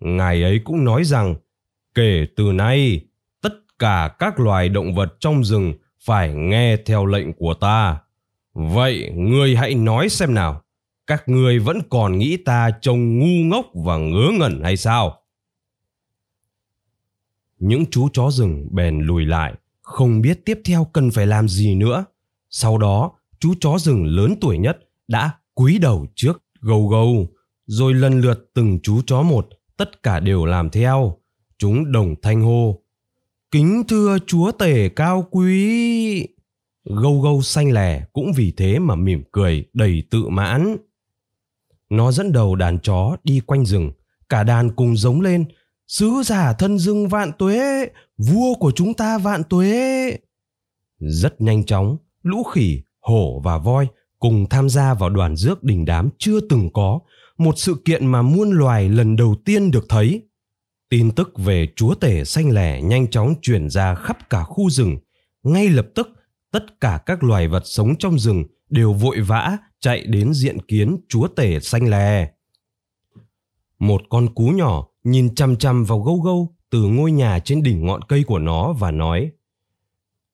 Ngài 0.00 0.42
ấy 0.42 0.60
cũng 0.64 0.84
nói 0.84 1.04
rằng, 1.04 1.34
kể 1.94 2.26
từ 2.36 2.52
nay, 2.52 3.00
tất 3.42 3.54
cả 3.78 4.16
các 4.18 4.40
loài 4.40 4.68
động 4.68 4.94
vật 4.94 5.16
trong 5.20 5.44
rừng 5.44 5.74
phải 6.04 6.34
nghe 6.34 6.76
theo 6.76 7.06
lệnh 7.06 7.32
của 7.32 7.54
ta. 7.54 7.98
Vậy 8.54 9.10
ngươi 9.14 9.56
hãy 9.56 9.74
nói 9.74 10.08
xem 10.08 10.34
nào 10.34 10.62
các 11.06 11.28
ngươi 11.28 11.58
vẫn 11.58 11.78
còn 11.90 12.18
nghĩ 12.18 12.36
ta 12.36 12.70
trông 12.80 13.18
ngu 13.18 13.44
ngốc 13.44 13.66
và 13.74 13.96
ngớ 13.96 14.30
ngẩn 14.38 14.62
hay 14.62 14.76
sao? 14.76 15.22
Những 17.58 17.84
chú 17.90 18.08
chó 18.12 18.30
rừng 18.30 18.68
bèn 18.70 19.00
lùi 19.00 19.24
lại, 19.24 19.54
không 19.82 20.20
biết 20.20 20.44
tiếp 20.44 20.60
theo 20.64 20.84
cần 20.92 21.10
phải 21.10 21.26
làm 21.26 21.48
gì 21.48 21.74
nữa. 21.74 22.04
Sau 22.50 22.78
đó, 22.78 23.12
chú 23.38 23.54
chó 23.60 23.78
rừng 23.78 24.04
lớn 24.06 24.34
tuổi 24.40 24.58
nhất 24.58 24.78
đã 25.08 25.30
cúi 25.54 25.78
đầu 25.78 26.06
trước 26.14 26.42
gâu 26.60 26.88
gâu 26.88 27.26
rồi 27.66 27.94
lần 27.94 28.20
lượt 28.20 28.50
từng 28.54 28.78
chú 28.82 29.02
chó 29.06 29.22
một, 29.22 29.48
tất 29.76 30.02
cả 30.02 30.20
đều 30.20 30.44
làm 30.44 30.70
theo. 30.70 31.16
Chúng 31.58 31.92
đồng 31.92 32.14
thanh 32.22 32.42
hô, 32.42 32.82
kính 33.50 33.82
thưa 33.88 34.18
chúa 34.26 34.52
tể 34.52 34.88
cao 34.88 35.28
quý. 35.30 36.28
Gâu 36.84 37.20
gâu 37.20 37.42
xanh 37.42 37.72
lè 37.72 38.04
cũng 38.12 38.32
vì 38.36 38.52
thế 38.56 38.78
mà 38.78 38.94
mỉm 38.94 39.22
cười 39.32 39.64
đầy 39.72 40.02
tự 40.10 40.28
mãn 40.28 40.76
nó 41.90 42.12
dẫn 42.12 42.32
đầu 42.32 42.54
đàn 42.54 42.78
chó 42.78 43.16
đi 43.24 43.40
quanh 43.46 43.66
rừng. 43.66 43.92
Cả 44.28 44.44
đàn 44.44 44.70
cùng 44.70 44.96
giống 44.96 45.20
lên. 45.20 45.44
Sứ 45.88 46.22
giả 46.24 46.52
thân 46.52 46.78
rừng 46.78 47.08
vạn 47.08 47.32
tuế, 47.38 47.88
vua 48.18 48.54
của 48.54 48.72
chúng 48.74 48.94
ta 48.94 49.18
vạn 49.18 49.42
tuế. 49.44 50.16
Rất 50.98 51.40
nhanh 51.40 51.64
chóng, 51.64 51.96
lũ 52.22 52.42
khỉ, 52.42 52.82
hổ 53.00 53.40
và 53.44 53.58
voi 53.58 53.86
cùng 54.18 54.46
tham 54.50 54.68
gia 54.68 54.94
vào 54.94 55.10
đoàn 55.10 55.36
rước 55.36 55.64
đình 55.64 55.84
đám 55.84 56.10
chưa 56.18 56.40
từng 56.40 56.70
có. 56.72 57.00
Một 57.38 57.58
sự 57.58 57.74
kiện 57.84 58.06
mà 58.06 58.22
muôn 58.22 58.50
loài 58.50 58.88
lần 58.88 59.16
đầu 59.16 59.34
tiên 59.44 59.70
được 59.70 59.86
thấy. 59.88 60.22
Tin 60.90 61.10
tức 61.10 61.38
về 61.38 61.68
chúa 61.76 61.94
tể 61.94 62.24
xanh 62.24 62.50
lẻ 62.50 62.82
nhanh 62.82 63.10
chóng 63.10 63.34
truyền 63.42 63.70
ra 63.70 63.94
khắp 63.94 64.30
cả 64.30 64.42
khu 64.42 64.70
rừng. 64.70 64.98
Ngay 65.42 65.68
lập 65.68 65.86
tức, 65.94 66.08
tất 66.52 66.80
cả 66.80 67.00
các 67.06 67.24
loài 67.24 67.48
vật 67.48 67.62
sống 67.64 67.94
trong 67.98 68.18
rừng 68.18 68.44
đều 68.70 68.92
vội 68.92 69.20
vã 69.20 69.58
chạy 69.80 70.06
đến 70.06 70.34
diện 70.34 70.62
kiến 70.62 70.96
chúa 71.08 71.28
tể 71.28 71.60
xanh 71.60 71.90
lè. 71.90 72.30
Một 73.78 74.02
con 74.08 74.34
cú 74.34 74.48
nhỏ 74.48 74.86
nhìn 75.04 75.34
chăm 75.34 75.56
chăm 75.56 75.84
vào 75.84 76.00
gâu 76.00 76.20
gâu 76.20 76.54
từ 76.70 76.82
ngôi 76.82 77.12
nhà 77.12 77.38
trên 77.38 77.62
đỉnh 77.62 77.86
ngọn 77.86 78.02
cây 78.02 78.24
của 78.24 78.38
nó 78.38 78.72
và 78.72 78.90
nói, 78.90 79.30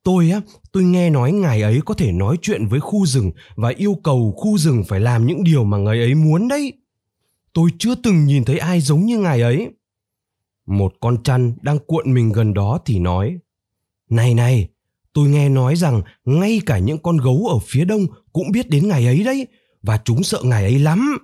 tôi 0.03 0.31
á, 0.31 0.41
tôi 0.73 0.83
nghe 0.83 1.11
nói 1.11 1.33
ngài 1.33 1.63
ấy 1.63 1.81
có 1.85 1.95
thể 1.95 2.13
nói 2.13 2.37
chuyện 2.43 2.67
với 2.67 2.81
khu 2.81 3.07
rừng 3.07 3.31
và 3.55 3.73
yêu 3.77 3.97
cầu 4.05 4.35
khu 4.37 4.59
rừng 4.59 4.85
phải 4.89 5.01
làm 5.01 5.27
những 5.27 5.45
điều 5.45 5.65
mà 5.65 5.79
ngài 5.79 5.99
ấy 5.99 6.15
muốn 6.15 6.49
đấy. 6.49 6.73
Tôi 7.53 7.71
chưa 7.79 7.95
từng 7.95 8.25
nhìn 8.25 8.45
thấy 8.45 8.59
ai 8.59 8.81
giống 8.81 9.07
như 9.07 9.19
ngài 9.19 9.41
ấy. 9.41 9.69
Một 10.67 10.95
con 11.01 11.23
chăn 11.23 11.55
đang 11.63 11.79
cuộn 11.79 12.15
mình 12.15 12.33
gần 12.33 12.55
đó 12.55 12.79
thì 12.85 12.99
nói, 12.99 13.39
này 14.11 14.35
này 14.35 14.69
tôi 15.15 15.29
nghe 15.29 15.49
nói 15.49 15.77
rằng 15.77 16.03
ngay 16.25 16.61
cả 16.67 16.79
những 16.79 16.99
con 16.99 17.17
gấu 17.17 17.47
ở 17.47 17.59
phía 17.67 17.85
đông 17.85 18.07
cũng 18.33 18.53
biết 18.53 18.71
đến 18.71 18.89
ngài 18.89 19.07
ấy 19.07 19.25
đấy, 19.25 19.47
và 19.83 20.01
chúng 20.05 20.23
sợ 20.23 20.39
ngài 20.45 20.65
ấy 20.65 20.79
lắm. 20.79 21.19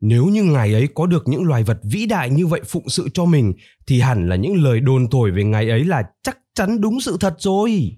Nếu 0.00 0.26
như 0.26 0.44
ngài 0.44 0.74
ấy 0.74 0.88
có 0.94 1.06
được 1.06 1.28
những 1.28 1.44
loài 1.44 1.62
vật 1.62 1.80
vĩ 1.82 2.06
đại 2.06 2.30
như 2.30 2.46
vậy 2.46 2.60
phụng 2.66 2.88
sự 2.88 3.08
cho 3.14 3.24
mình, 3.24 3.52
thì 3.86 4.00
hẳn 4.00 4.28
là 4.28 4.36
những 4.36 4.62
lời 4.62 4.80
đồn 4.80 5.10
thổi 5.10 5.30
về 5.30 5.44
ngài 5.44 5.70
ấy 5.70 5.84
là 5.84 6.02
chắc 6.22 6.38
chắn 6.54 6.80
đúng 6.80 7.00
sự 7.00 7.16
thật 7.20 7.34
rồi. 7.38 7.96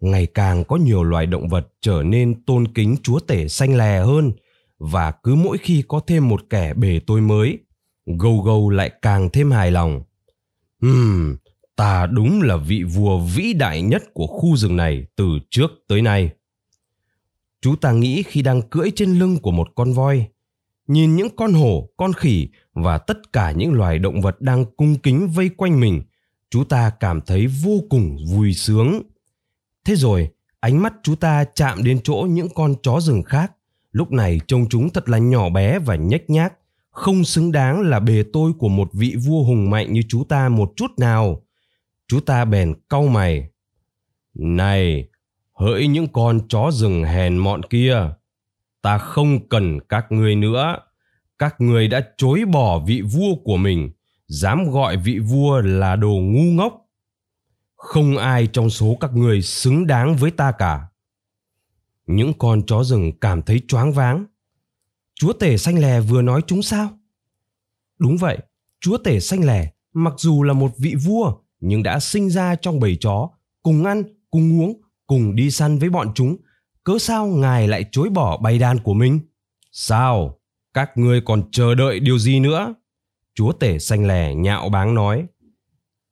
Ngày 0.00 0.26
càng 0.26 0.64
có 0.64 0.76
nhiều 0.76 1.02
loài 1.02 1.26
động 1.26 1.48
vật 1.48 1.68
trở 1.80 2.02
nên 2.02 2.44
tôn 2.44 2.68
kính 2.68 2.96
chúa 3.02 3.20
tể 3.20 3.48
xanh 3.48 3.76
lè 3.76 4.00
hơn, 4.00 4.32
và 4.78 5.10
cứ 5.10 5.34
mỗi 5.34 5.58
khi 5.58 5.82
có 5.88 6.00
thêm 6.06 6.28
một 6.28 6.50
kẻ 6.50 6.74
bề 6.74 7.00
tôi 7.06 7.20
mới, 7.20 7.58
gâu 8.18 8.40
gâu 8.40 8.70
lại 8.70 8.90
càng 9.02 9.30
thêm 9.32 9.50
hài 9.50 9.70
lòng. 9.70 10.02
Hmm 10.80 11.36
ta 11.76 12.06
đúng 12.06 12.42
là 12.42 12.56
vị 12.56 12.82
vua 12.82 13.18
vĩ 13.18 13.52
đại 13.52 13.82
nhất 13.82 14.14
của 14.14 14.26
khu 14.26 14.56
rừng 14.56 14.76
này 14.76 15.06
từ 15.16 15.38
trước 15.50 15.70
tới 15.88 16.02
nay. 16.02 16.30
Chú 17.60 17.76
ta 17.76 17.92
nghĩ 17.92 18.22
khi 18.22 18.42
đang 18.42 18.62
cưỡi 18.62 18.90
trên 18.96 19.18
lưng 19.18 19.38
của 19.42 19.50
một 19.50 19.68
con 19.74 19.92
voi, 19.92 20.26
nhìn 20.86 21.16
những 21.16 21.28
con 21.36 21.52
hổ, 21.52 21.88
con 21.96 22.12
khỉ 22.12 22.48
và 22.74 22.98
tất 22.98 23.32
cả 23.32 23.52
những 23.52 23.72
loài 23.72 23.98
động 23.98 24.20
vật 24.20 24.40
đang 24.40 24.64
cung 24.76 24.96
kính 24.96 25.28
vây 25.28 25.48
quanh 25.48 25.80
mình, 25.80 26.02
chú 26.50 26.64
ta 26.64 26.90
cảm 26.90 27.20
thấy 27.20 27.46
vô 27.46 27.80
cùng 27.90 28.16
vui 28.32 28.54
sướng. 28.54 29.02
Thế 29.84 29.96
rồi, 29.96 30.28
ánh 30.60 30.82
mắt 30.82 30.94
chú 31.02 31.14
ta 31.14 31.44
chạm 31.44 31.84
đến 31.84 32.00
chỗ 32.04 32.26
những 32.30 32.48
con 32.54 32.74
chó 32.82 33.00
rừng 33.00 33.22
khác. 33.22 33.52
Lúc 33.92 34.12
này 34.12 34.40
trông 34.46 34.68
chúng 34.68 34.90
thật 34.90 35.08
là 35.08 35.18
nhỏ 35.18 35.48
bé 35.48 35.78
và 35.78 35.96
nhếch 35.96 36.30
nhác, 36.30 36.52
không 36.90 37.24
xứng 37.24 37.52
đáng 37.52 37.80
là 37.80 38.00
bề 38.00 38.22
tôi 38.32 38.52
của 38.58 38.68
một 38.68 38.88
vị 38.92 39.16
vua 39.26 39.44
hùng 39.44 39.70
mạnh 39.70 39.92
như 39.92 40.00
chú 40.08 40.24
ta 40.24 40.48
một 40.48 40.72
chút 40.76 40.90
nào 40.98 41.42
chú 42.08 42.20
ta 42.20 42.44
bèn 42.44 42.74
cau 42.88 43.06
mày. 43.06 43.50
Này, 44.34 45.08
hỡi 45.52 45.86
những 45.86 46.08
con 46.12 46.48
chó 46.48 46.70
rừng 46.70 47.04
hèn 47.04 47.36
mọn 47.36 47.62
kia, 47.62 48.10
ta 48.82 48.98
không 48.98 49.48
cần 49.48 49.80
các 49.88 50.06
ngươi 50.12 50.34
nữa. 50.34 50.76
Các 51.38 51.60
ngươi 51.60 51.88
đã 51.88 52.00
chối 52.16 52.44
bỏ 52.52 52.78
vị 52.78 53.02
vua 53.02 53.34
của 53.44 53.56
mình, 53.56 53.90
dám 54.26 54.70
gọi 54.70 54.96
vị 54.96 55.18
vua 55.18 55.60
là 55.60 55.96
đồ 55.96 56.12
ngu 56.12 56.42
ngốc. 56.42 56.82
Không 57.74 58.16
ai 58.16 58.46
trong 58.46 58.70
số 58.70 58.96
các 59.00 59.12
ngươi 59.14 59.42
xứng 59.42 59.86
đáng 59.86 60.16
với 60.16 60.30
ta 60.30 60.52
cả. 60.52 60.86
Những 62.06 62.32
con 62.38 62.62
chó 62.66 62.84
rừng 62.84 63.12
cảm 63.20 63.42
thấy 63.42 63.62
choáng 63.68 63.92
váng. 63.92 64.24
Chúa 65.14 65.32
tể 65.32 65.56
xanh 65.56 65.78
lè 65.78 66.00
vừa 66.00 66.22
nói 66.22 66.42
chúng 66.46 66.62
sao? 66.62 66.98
Đúng 67.98 68.16
vậy, 68.16 68.38
chúa 68.80 68.98
tể 68.98 69.20
xanh 69.20 69.44
lè, 69.44 69.72
mặc 69.92 70.14
dù 70.16 70.42
là 70.42 70.52
một 70.52 70.72
vị 70.78 70.94
vua 71.04 71.34
nhưng 71.60 71.82
đã 71.82 72.00
sinh 72.00 72.30
ra 72.30 72.54
trong 72.54 72.80
bầy 72.80 72.96
chó, 73.00 73.28
cùng 73.62 73.84
ăn, 73.84 74.02
cùng 74.30 74.60
uống, 74.60 74.80
cùng 75.06 75.36
đi 75.36 75.50
săn 75.50 75.78
với 75.78 75.90
bọn 75.90 76.12
chúng. 76.14 76.36
Cớ 76.84 76.98
sao 76.98 77.26
ngài 77.26 77.68
lại 77.68 77.84
chối 77.92 78.08
bỏ 78.08 78.36
bầy 78.36 78.58
đàn 78.58 78.78
của 78.78 78.94
mình? 78.94 79.20
Sao? 79.72 80.38
Các 80.74 80.90
ngươi 80.98 81.20
còn 81.20 81.42
chờ 81.52 81.74
đợi 81.74 82.00
điều 82.00 82.18
gì 82.18 82.40
nữa? 82.40 82.74
Chúa 83.34 83.52
tể 83.52 83.78
xanh 83.78 84.06
lè 84.06 84.34
nhạo 84.34 84.68
báng 84.68 84.94
nói. 84.94 85.26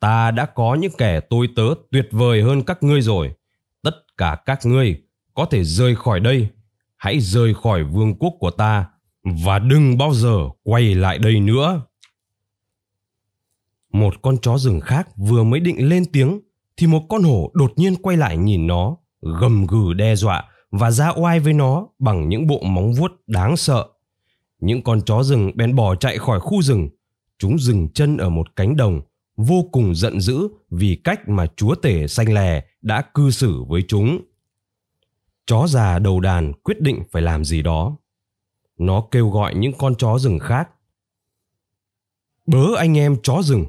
Ta 0.00 0.30
đã 0.30 0.46
có 0.46 0.74
những 0.74 0.92
kẻ 0.98 1.20
tôi 1.20 1.48
tớ 1.56 1.62
tuyệt 1.92 2.08
vời 2.10 2.42
hơn 2.42 2.62
các 2.62 2.82
ngươi 2.82 3.00
rồi. 3.00 3.34
Tất 3.82 3.94
cả 4.16 4.36
các 4.46 4.66
ngươi 4.66 5.02
có 5.34 5.44
thể 5.44 5.64
rời 5.64 5.96
khỏi 5.96 6.20
đây. 6.20 6.48
Hãy 6.96 7.20
rời 7.20 7.54
khỏi 7.54 7.84
vương 7.84 8.14
quốc 8.18 8.34
của 8.40 8.50
ta 8.50 8.86
và 9.22 9.58
đừng 9.58 9.98
bao 9.98 10.14
giờ 10.14 10.36
quay 10.62 10.94
lại 10.94 11.18
đây 11.18 11.40
nữa 11.40 11.82
một 13.94 14.22
con 14.22 14.38
chó 14.42 14.58
rừng 14.58 14.80
khác 14.80 15.08
vừa 15.16 15.44
mới 15.44 15.60
định 15.60 15.88
lên 15.88 16.04
tiếng, 16.12 16.40
thì 16.76 16.86
một 16.86 17.02
con 17.08 17.22
hổ 17.22 17.50
đột 17.54 17.72
nhiên 17.76 17.94
quay 18.02 18.16
lại 18.16 18.36
nhìn 18.36 18.66
nó, 18.66 18.96
gầm 19.40 19.66
gừ 19.66 19.92
đe 19.92 20.16
dọa 20.16 20.44
và 20.70 20.90
ra 20.90 21.10
oai 21.16 21.40
với 21.40 21.52
nó 21.52 21.88
bằng 21.98 22.28
những 22.28 22.46
bộ 22.46 22.60
móng 22.62 22.92
vuốt 22.92 23.12
đáng 23.26 23.56
sợ. 23.56 23.86
Những 24.60 24.82
con 24.82 25.00
chó 25.02 25.22
rừng 25.22 25.52
bèn 25.54 25.74
bỏ 25.74 25.94
chạy 25.94 26.18
khỏi 26.18 26.40
khu 26.40 26.62
rừng. 26.62 26.88
Chúng 27.38 27.58
dừng 27.58 27.88
chân 27.88 28.16
ở 28.16 28.30
một 28.30 28.56
cánh 28.56 28.76
đồng, 28.76 29.00
vô 29.36 29.68
cùng 29.72 29.94
giận 29.94 30.20
dữ 30.20 30.48
vì 30.70 31.00
cách 31.04 31.28
mà 31.28 31.46
chúa 31.56 31.74
tể 31.74 32.06
xanh 32.06 32.34
lè 32.34 32.64
đã 32.82 33.02
cư 33.14 33.30
xử 33.30 33.64
với 33.68 33.82
chúng. 33.88 34.18
Chó 35.46 35.66
già 35.66 35.98
đầu 35.98 36.20
đàn 36.20 36.52
quyết 36.52 36.80
định 36.80 37.02
phải 37.12 37.22
làm 37.22 37.44
gì 37.44 37.62
đó. 37.62 37.96
Nó 38.78 39.06
kêu 39.10 39.30
gọi 39.30 39.54
những 39.54 39.72
con 39.78 39.94
chó 39.94 40.18
rừng 40.18 40.38
khác, 40.38 40.68
bớ 42.46 42.76
anh 42.76 42.98
em 42.98 43.16
chó 43.22 43.42
rừng 43.42 43.66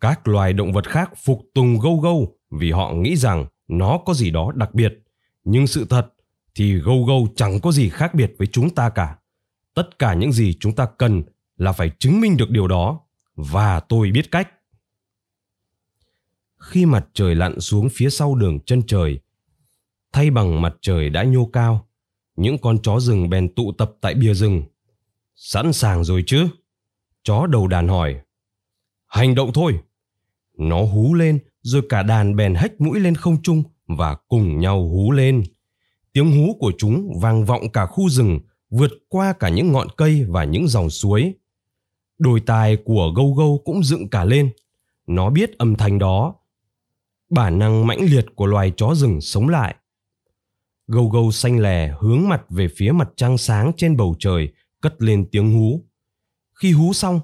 các 0.00 0.28
loài 0.28 0.52
động 0.52 0.72
vật 0.72 0.88
khác 0.88 1.10
phục 1.24 1.42
tùng 1.54 1.78
gâu 1.78 1.96
gâu 2.00 2.36
vì 2.50 2.70
họ 2.70 2.92
nghĩ 2.92 3.16
rằng 3.16 3.46
nó 3.68 3.98
có 4.06 4.14
gì 4.14 4.30
đó 4.30 4.52
đặc 4.54 4.74
biệt. 4.74 4.98
Nhưng 5.44 5.66
sự 5.66 5.86
thật 5.90 6.12
thì 6.54 6.74
gâu 6.74 7.04
gâu 7.04 7.28
chẳng 7.36 7.60
có 7.60 7.72
gì 7.72 7.88
khác 7.88 8.14
biệt 8.14 8.34
với 8.38 8.46
chúng 8.46 8.70
ta 8.70 8.90
cả. 8.90 9.16
Tất 9.74 9.98
cả 9.98 10.14
những 10.14 10.32
gì 10.32 10.54
chúng 10.60 10.74
ta 10.74 10.86
cần 10.98 11.22
là 11.56 11.72
phải 11.72 11.90
chứng 11.98 12.20
minh 12.20 12.36
được 12.36 12.50
điều 12.50 12.68
đó. 12.68 13.00
Và 13.34 13.80
tôi 13.80 14.10
biết 14.10 14.30
cách. 14.30 14.48
Khi 16.58 16.86
mặt 16.86 17.06
trời 17.12 17.34
lặn 17.34 17.60
xuống 17.60 17.88
phía 17.92 18.10
sau 18.10 18.34
đường 18.34 18.60
chân 18.60 18.82
trời, 18.86 19.20
thay 20.12 20.30
bằng 20.30 20.62
mặt 20.62 20.74
trời 20.80 21.10
đã 21.10 21.22
nhô 21.22 21.50
cao, 21.52 21.88
những 22.36 22.58
con 22.58 22.78
chó 22.82 23.00
rừng 23.00 23.30
bèn 23.30 23.54
tụ 23.54 23.72
tập 23.72 23.92
tại 24.00 24.14
bìa 24.14 24.34
rừng. 24.34 24.62
Sẵn 25.34 25.72
sàng 25.72 26.04
rồi 26.04 26.24
chứ? 26.26 26.48
Chó 27.22 27.46
đầu 27.46 27.68
đàn 27.68 27.88
hỏi 27.88 28.20
hành 29.16 29.34
động 29.34 29.52
thôi 29.54 29.78
nó 30.58 30.84
hú 30.84 31.14
lên 31.14 31.38
rồi 31.62 31.82
cả 31.88 32.02
đàn 32.02 32.36
bèn 32.36 32.54
hách 32.54 32.80
mũi 32.80 33.00
lên 33.00 33.14
không 33.14 33.42
trung 33.42 33.62
và 33.86 34.14
cùng 34.28 34.58
nhau 34.58 34.88
hú 34.88 35.12
lên. 35.12 35.42
Tiếng 36.12 36.30
hú 36.30 36.54
của 36.60 36.72
chúng 36.78 37.20
vang 37.20 37.44
vọng 37.44 37.72
cả 37.72 37.86
khu 37.86 38.08
rừng, 38.08 38.40
vượt 38.70 38.90
qua 39.08 39.32
cả 39.32 39.48
những 39.48 39.72
ngọn 39.72 39.88
cây 39.96 40.24
và 40.28 40.44
những 40.44 40.68
dòng 40.68 40.90
suối. 40.90 41.34
Đôi 42.18 42.40
tai 42.40 42.76
của 42.76 43.12
gâu 43.16 43.34
gâu 43.34 43.62
cũng 43.64 43.84
dựng 43.84 44.08
cả 44.08 44.24
lên. 44.24 44.50
Nó 45.06 45.30
biết 45.30 45.58
âm 45.58 45.74
thanh 45.74 45.98
đó. 45.98 46.34
Bản 47.30 47.58
năng 47.58 47.86
mãnh 47.86 48.00
liệt 48.00 48.26
của 48.34 48.46
loài 48.46 48.72
chó 48.76 48.94
rừng 48.94 49.20
sống 49.20 49.48
lại. 49.48 49.74
Gâu 50.86 51.08
gâu 51.08 51.30
xanh 51.30 51.58
lè 51.58 51.94
hướng 52.00 52.28
mặt 52.28 52.42
về 52.50 52.68
phía 52.76 52.92
mặt 52.92 53.08
trăng 53.16 53.38
sáng 53.38 53.72
trên 53.76 53.96
bầu 53.96 54.14
trời, 54.18 54.48
cất 54.80 55.02
lên 55.02 55.28
tiếng 55.30 55.54
hú. 55.54 55.84
Khi 56.54 56.72
hú 56.72 56.92
xong, 56.92 57.20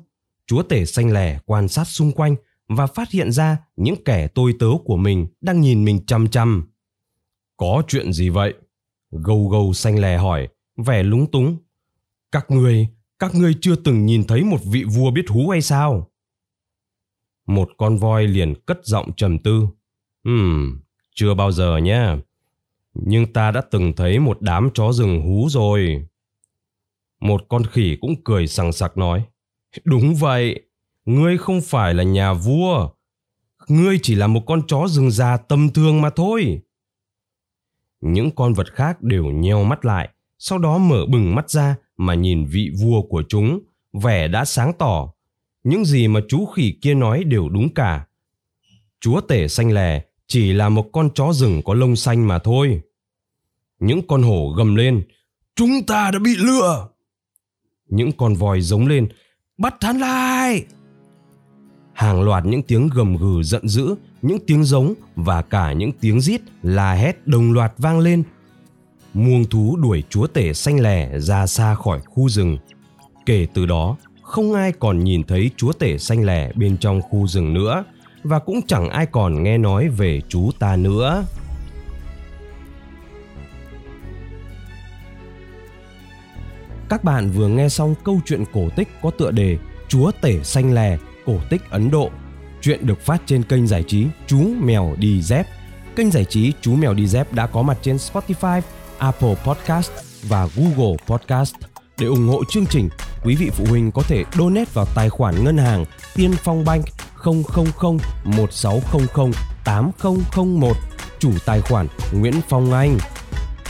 chúa 0.52 0.62
tể 0.62 0.85
xanh 0.85 1.12
lè 1.12 1.38
quan 1.47 1.68
sát 1.68 1.85
xung 1.85 2.12
quanh 2.12 2.37
và 2.68 2.87
phát 2.87 3.11
hiện 3.11 3.32
ra 3.32 3.59
những 3.76 4.04
kẻ 4.04 4.28
tôi 4.28 4.54
tớ 4.59 4.66
của 4.85 4.97
mình 4.97 5.26
đang 5.40 5.61
nhìn 5.61 5.85
mình 5.85 6.06
chăm 6.06 6.28
chăm. 6.28 6.71
Có 7.56 7.82
chuyện 7.88 8.12
gì 8.12 8.28
vậy? 8.28 8.54
Gâu 9.11 9.49
gâu 9.49 9.73
xanh 9.73 9.99
lè 9.99 10.16
hỏi, 10.16 10.49
vẻ 10.76 11.02
lúng 11.02 11.30
túng. 11.30 11.56
Các 12.32 12.50
người, 12.50 12.88
các 13.18 13.35
ngươi 13.35 13.54
chưa 13.61 13.76
từng 13.76 14.06
nhìn 14.06 14.25
thấy 14.25 14.44
một 14.44 14.56
vị 14.64 14.85
vua 14.85 15.11
biết 15.11 15.25
hú 15.28 15.49
hay 15.49 15.62
sao? 15.62 16.11
Một 17.47 17.68
con 17.76 17.97
voi 17.97 18.26
liền 18.26 18.54
cất 18.66 18.78
giọng 18.85 19.12
trầm 19.16 19.38
tư. 19.38 19.66
Ừm, 20.25 20.80
chưa 21.14 21.35
bao 21.35 21.52
giờ 21.52 21.76
nhé. 21.76 22.16
Nhưng 22.94 23.32
ta 23.32 23.50
đã 23.50 23.61
từng 23.71 23.92
thấy 23.97 24.18
một 24.18 24.42
đám 24.42 24.71
chó 24.75 24.92
rừng 24.92 25.23
hú 25.23 25.49
rồi. 25.49 26.06
Một 27.21 27.42
con 27.49 27.62
khỉ 27.64 27.97
cũng 28.00 28.25
cười 28.25 28.47
sằng 28.47 28.73
sặc 28.73 28.97
nói. 28.97 29.25
Đúng 29.84 30.14
vậy, 30.14 30.60
ngươi 31.04 31.38
không 31.38 31.60
phải 31.60 31.94
là 31.94 32.02
nhà 32.02 32.32
vua. 32.32 32.90
Ngươi 33.68 33.98
chỉ 34.02 34.14
là 34.14 34.26
một 34.26 34.42
con 34.46 34.62
chó 34.66 34.86
rừng 34.88 35.10
già 35.10 35.36
tầm 35.36 35.72
thường 35.72 36.02
mà 36.02 36.10
thôi. 36.10 36.60
Những 38.00 38.30
con 38.30 38.52
vật 38.52 38.74
khác 38.74 39.02
đều 39.02 39.24
nheo 39.24 39.64
mắt 39.64 39.84
lại, 39.84 40.08
sau 40.38 40.58
đó 40.58 40.78
mở 40.78 41.06
bừng 41.06 41.34
mắt 41.34 41.50
ra 41.50 41.76
mà 41.96 42.14
nhìn 42.14 42.46
vị 42.46 42.70
vua 42.80 43.02
của 43.02 43.22
chúng, 43.28 43.60
vẻ 43.92 44.28
đã 44.28 44.44
sáng 44.44 44.72
tỏ. 44.78 45.12
Những 45.64 45.84
gì 45.84 46.08
mà 46.08 46.20
chú 46.28 46.46
khỉ 46.46 46.74
kia 46.82 46.94
nói 46.94 47.24
đều 47.24 47.48
đúng 47.48 47.74
cả. 47.74 48.06
Chúa 49.00 49.20
tể 49.20 49.48
xanh 49.48 49.72
lè 49.72 50.02
chỉ 50.26 50.52
là 50.52 50.68
một 50.68 50.88
con 50.92 51.10
chó 51.14 51.32
rừng 51.32 51.62
có 51.64 51.74
lông 51.74 51.96
xanh 51.96 52.28
mà 52.28 52.38
thôi. 52.38 52.80
Những 53.78 54.06
con 54.06 54.22
hổ 54.22 54.54
gầm 54.56 54.74
lên, 54.74 55.02
chúng 55.54 55.70
ta 55.86 56.10
đã 56.10 56.18
bị 56.18 56.36
lừa. 56.36 56.88
Những 57.88 58.12
con 58.12 58.34
voi 58.34 58.60
giống 58.60 58.86
lên, 58.86 59.08
bắt 59.62 59.75
hắn 59.81 59.99
lại. 59.99 60.64
Hàng 61.92 62.23
loạt 62.23 62.47
những 62.47 62.62
tiếng 62.62 62.88
gầm 62.95 63.16
gừ 63.16 63.42
giận 63.42 63.69
dữ, 63.69 63.95
những 64.23 64.38
tiếng 64.47 64.64
giống 64.64 64.95
và 65.16 65.42
cả 65.42 65.73
những 65.73 65.92
tiếng 66.00 66.21
rít 66.21 66.40
la 66.62 66.92
hét 66.92 67.26
đồng 67.26 67.52
loạt 67.52 67.73
vang 67.78 67.99
lên. 67.99 68.23
Muông 69.14 69.45
thú 69.45 69.76
đuổi 69.76 70.02
chúa 70.11 70.26
tể 70.26 70.52
xanh 70.52 70.81
lè 70.81 71.19
ra 71.19 71.47
xa 71.47 71.75
khỏi 71.75 72.00
khu 72.00 72.28
rừng. 72.28 72.59
Kể 73.26 73.47
từ 73.54 73.66
đó, 73.66 73.97
không 74.23 74.52
ai 74.54 74.73
còn 74.73 75.04
nhìn 75.04 75.23
thấy 75.23 75.50
chúa 75.57 75.73
tể 75.73 75.99
xanh 75.99 76.25
lè 76.25 76.52
bên 76.52 76.76
trong 76.76 77.02
khu 77.02 77.26
rừng 77.26 77.54
nữa 77.54 77.85
và 78.23 78.38
cũng 78.38 78.61
chẳng 78.66 78.88
ai 78.88 79.07
còn 79.07 79.42
nghe 79.42 79.59
nói 79.59 79.88
về 79.88 80.21
chú 80.28 80.50
ta 80.59 80.76
nữa. 80.76 81.25
Các 86.92 87.04
bạn 87.04 87.30
vừa 87.30 87.49
nghe 87.49 87.68
xong 87.68 87.94
câu 88.04 88.20
chuyện 88.25 88.44
cổ 88.52 88.68
tích 88.76 88.88
có 89.02 89.11
tựa 89.11 89.30
đề 89.30 89.58
Chúa 89.88 90.11
tể 90.20 90.42
xanh 90.42 90.75
lè, 90.75 90.96
cổ 91.26 91.37
tích 91.50 91.62
Ấn 91.70 91.90
Độ. 91.90 92.11
Chuyện 92.61 92.87
được 92.87 93.00
phát 93.00 93.22
trên 93.26 93.42
kênh 93.42 93.66
giải 93.66 93.82
trí 93.82 94.07
Chú 94.26 94.38
Mèo 94.61 94.94
Đi 94.98 95.22
Dép. 95.22 95.46
Kênh 95.96 96.11
giải 96.11 96.24
trí 96.24 96.52
Chú 96.61 96.74
Mèo 96.74 96.94
Đi 96.94 97.07
Dép 97.07 97.33
đã 97.33 97.46
có 97.46 97.62
mặt 97.62 97.78
trên 97.83 97.96
Spotify, 97.96 98.61
Apple 98.98 99.35
Podcast 99.44 99.90
và 100.22 100.48
Google 100.57 100.96
Podcast. 101.07 101.55
Để 101.98 102.07
ủng 102.07 102.28
hộ 102.28 102.44
chương 102.50 102.66
trình, 102.66 102.88
quý 103.24 103.37
vị 103.37 103.50
phụ 103.50 103.64
huynh 103.68 103.90
có 103.92 104.02
thể 104.02 104.24
donate 104.33 104.70
vào 104.74 104.87
tài 104.94 105.09
khoản 105.09 105.44
ngân 105.44 105.59
hàng 105.59 105.85
Tiên 106.14 106.33
Phong 106.44 106.64
Bank 106.64 106.85
000 107.24 107.42
1600 108.24 109.33
8001 109.64 110.76
chủ 111.18 111.31
tài 111.46 111.61
khoản 111.61 111.87
Nguyễn 112.12 112.35
Phong 112.48 112.72
Anh. 112.72 112.98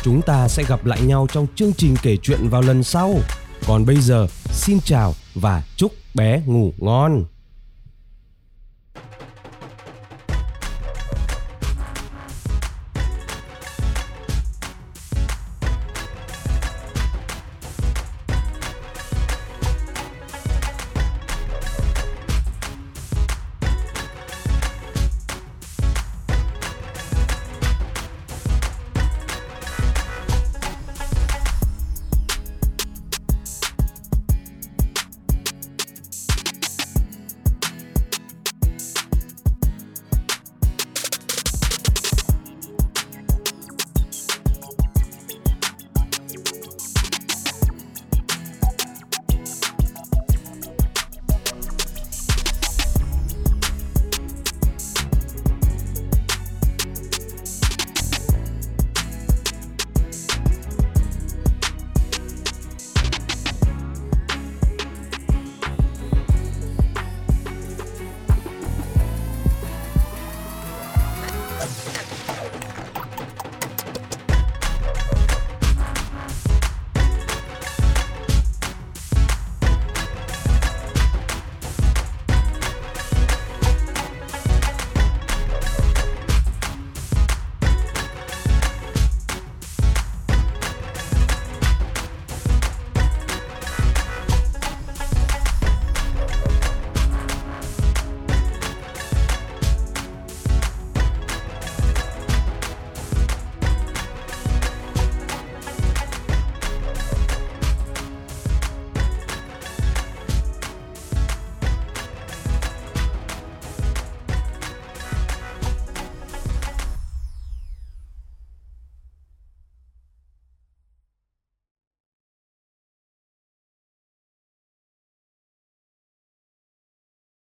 Chúng 0.03 0.23
ta 0.23 0.49
sẽ 0.49 0.65
gặp 0.69 0.85
lại 0.85 1.01
nhau 1.01 1.27
trong 1.33 1.47
chương 1.55 1.73
trình 1.73 1.95
kể 2.03 2.17
chuyện 2.17 2.49
vào 2.49 2.63
lần 2.63 2.83
sau. 2.83 3.15
Còn 3.67 3.87
bây 3.87 3.97
giờ, 3.97 4.27
xin 4.53 4.79
chào 4.85 5.15
và 5.35 5.63
chúc 5.77 5.93
bé 6.15 6.43
ngủ 6.47 6.73
ngon. 6.79 7.25